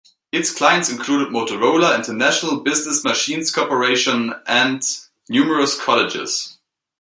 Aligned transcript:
Its 0.31 0.51
clients 0.51 0.89
included 0.89 1.27
Motorola, 1.27 1.95
International 1.95 2.59
Business 2.61 3.03
Machines 3.03 3.51
Corporation 3.51 4.33
and 4.47 4.81
numerous 5.29 5.79
colleges. 5.79 6.57